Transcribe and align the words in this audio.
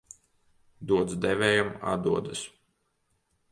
Dots 0.91 1.17
devējām 1.27 1.71
atdodas. 1.93 2.43